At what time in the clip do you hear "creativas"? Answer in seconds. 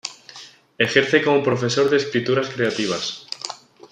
2.49-3.27